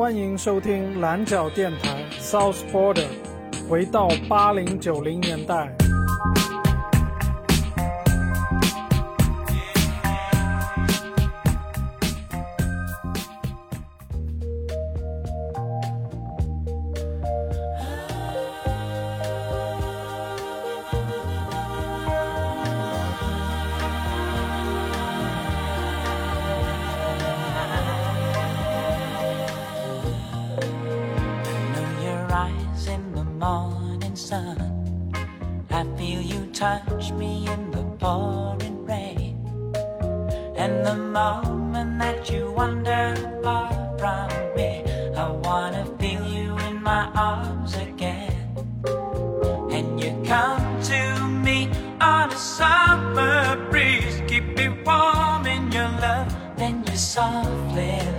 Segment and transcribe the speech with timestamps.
[0.00, 3.04] 欢迎收听蓝角电台 South Border，
[3.68, 5.70] 回到八零九零年代。
[32.86, 35.12] in the morning sun.
[35.70, 39.36] I feel you touch me in the pouring rain.
[40.56, 44.84] And the moment that you wander far from me,
[45.16, 48.34] I wanna feel you in my arms again.
[49.70, 51.68] And you come to me
[52.00, 58.09] on a summer breeze, keep me warm in your love, then you softly.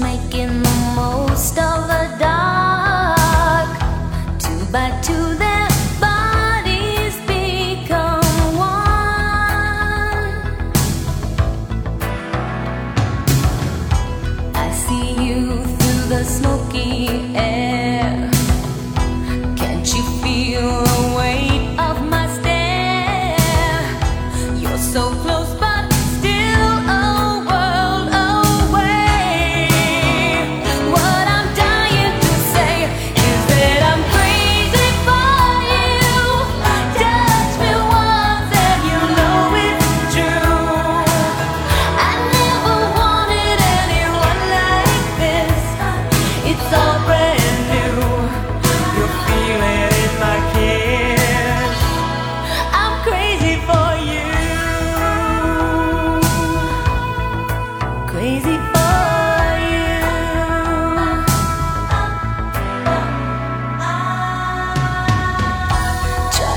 [0.00, 1.75] making the most of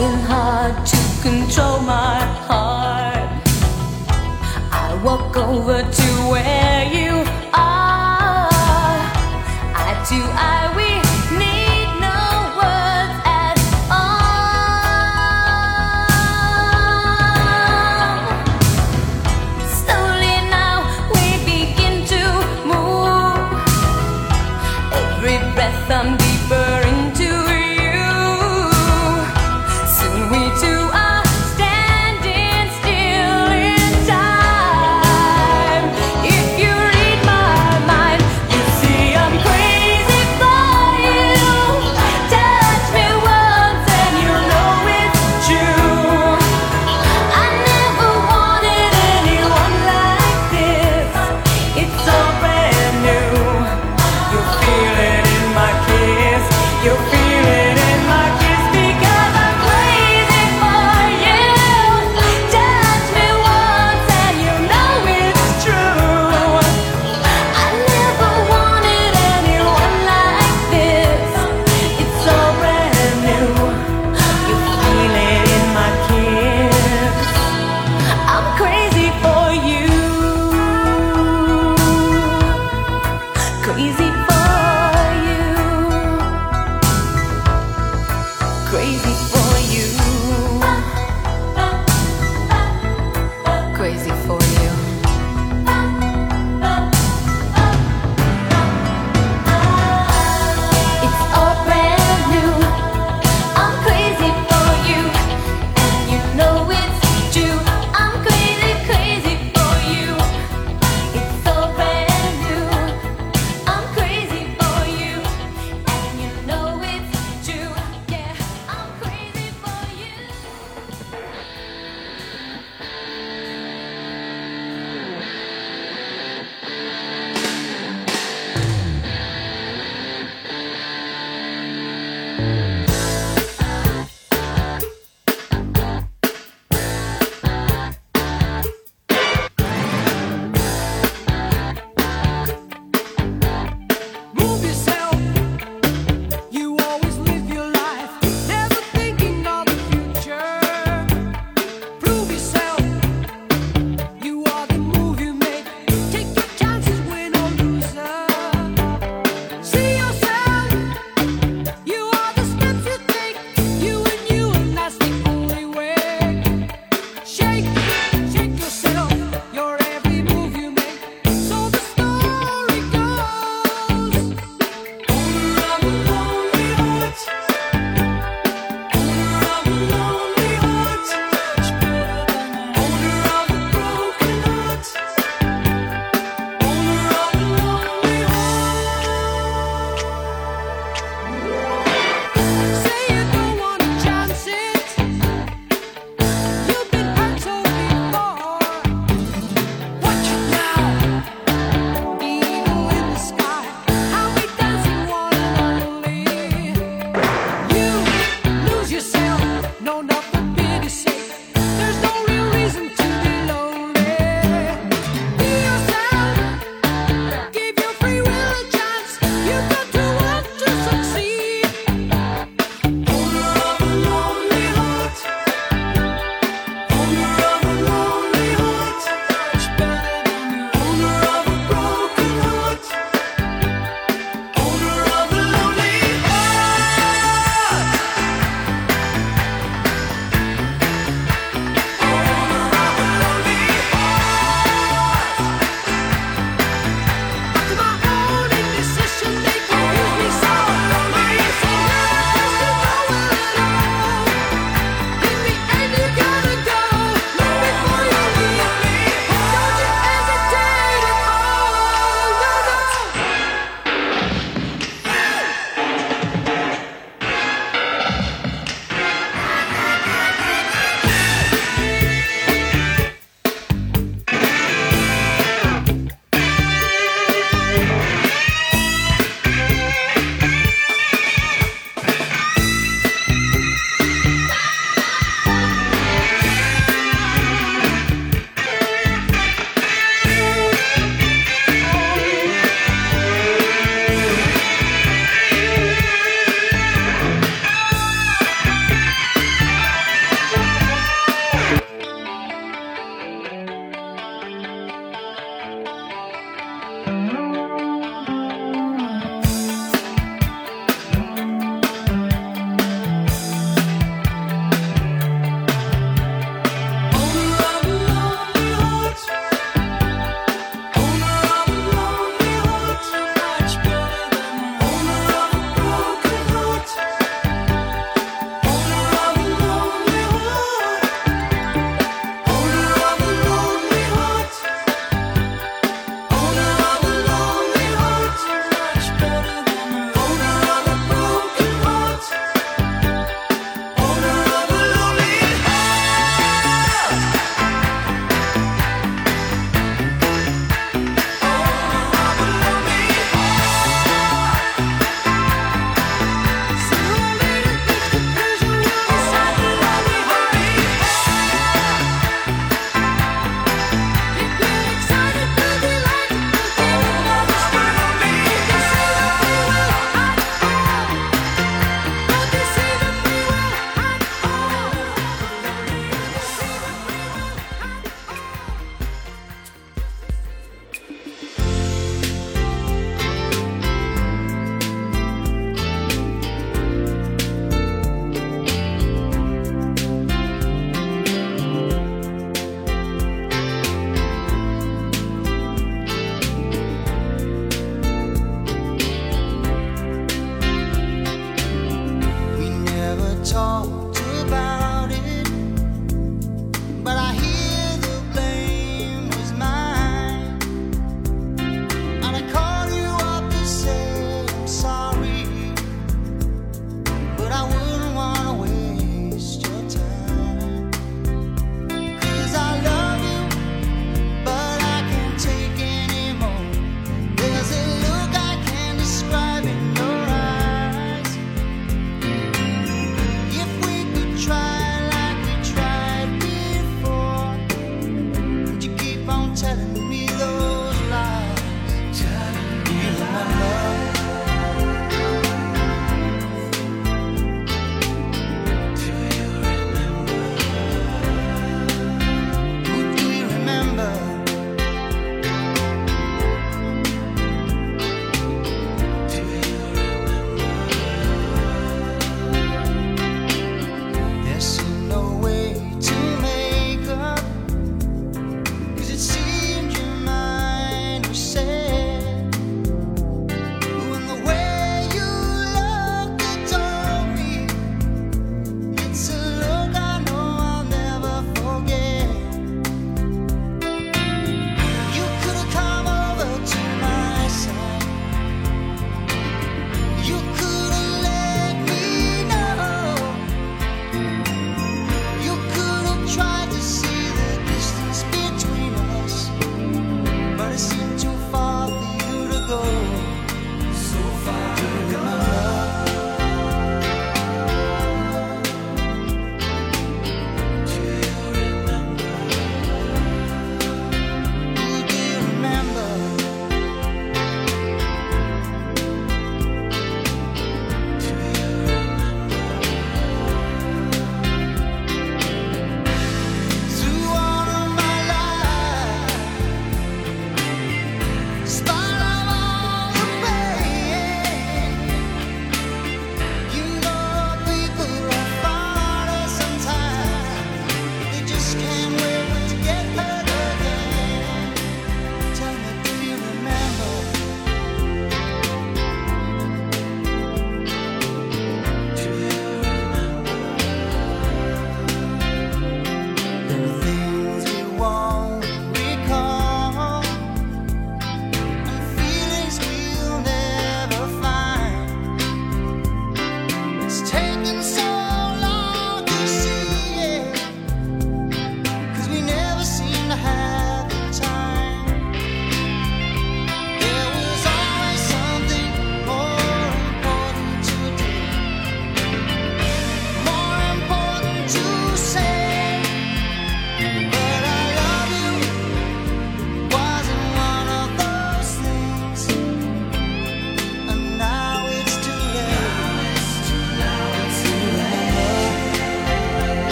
[0.00, 3.42] trying hard to control my heart.
[4.72, 6.69] I walk over to where.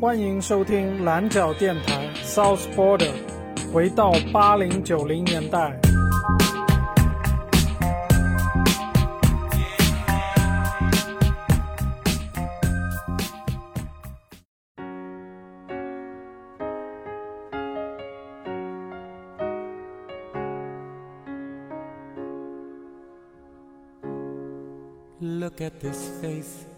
[0.00, 3.10] 欢迎收听蓝角电台 South Border，
[3.72, 5.76] 回到八零九零年代。
[25.20, 26.77] Look at this face.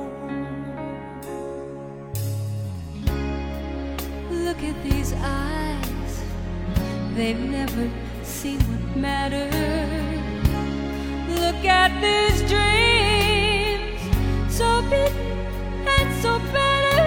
[4.71, 6.23] At these eyes,
[7.13, 7.89] they've never
[8.23, 9.53] seen what matters.
[11.27, 13.99] Look at these dreams,
[14.49, 15.11] so big
[15.85, 17.03] and so better.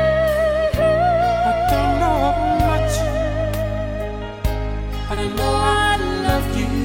[1.48, 2.20] I don't know
[2.68, 2.96] much,
[5.09, 5.96] but I know I
[6.29, 6.84] love you.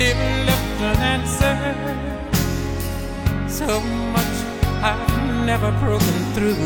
[0.00, 1.76] Still left unanswered.
[3.50, 3.80] So
[4.14, 4.36] much
[4.82, 6.56] I've never broken through.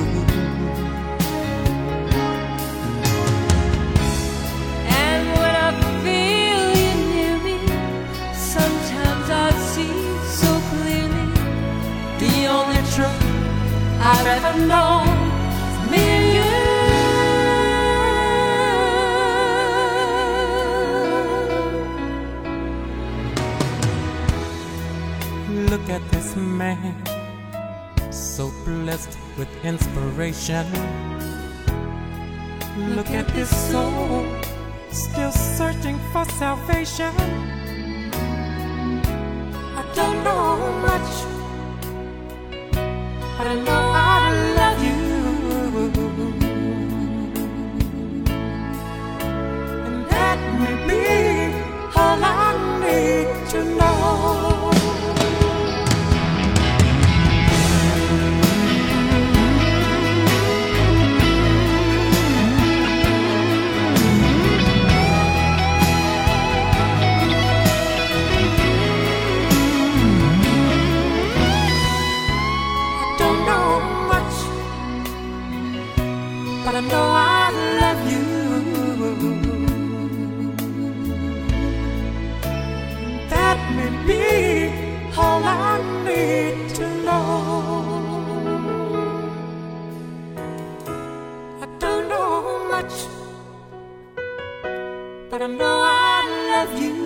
[5.07, 5.71] And when I
[6.05, 7.59] feel you near me,
[8.33, 9.95] sometimes I see
[10.41, 11.27] so clearly
[12.23, 13.25] the only truth
[14.13, 15.14] I've ever known
[26.37, 26.95] man,
[28.11, 30.67] so blessed with inspiration.
[32.97, 34.27] Look at this soul,
[34.91, 37.13] still searching for salvation.
[39.81, 40.57] I don't know
[40.89, 41.11] much,
[43.39, 43.84] but I know
[95.45, 96.21] i know i
[96.53, 96.97] love you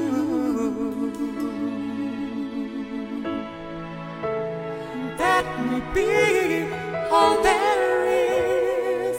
[5.18, 6.70] that maybe
[7.10, 9.18] all there is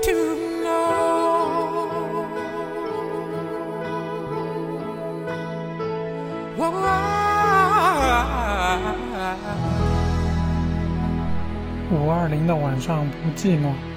[0.00, 0.14] to
[0.62, 1.10] know
[11.92, 13.89] 五二零的晚上不寂寞